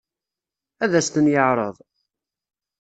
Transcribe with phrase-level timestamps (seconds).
[0.83, 1.75] Ad as-ten-yeɛṛeḍ?